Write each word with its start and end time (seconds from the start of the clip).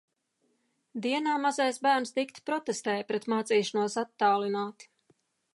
Dienā 1.05 1.35
mazais 1.43 1.77
bērns 1.87 2.15
dikti 2.17 2.45
protestēja 2.49 3.07
pret 3.13 3.31
mācīšanos 3.35 4.03
attālināti. 4.07 4.91